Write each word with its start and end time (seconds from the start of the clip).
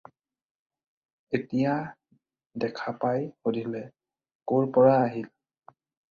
এতিয়া 1.37 1.73
দেখা 2.63 2.93
পাই 3.03 3.19
সুধিলে- 3.41 3.83
"ক'ৰ 4.53 4.67
পৰা 4.79 4.95
আহিল?" 5.09 5.29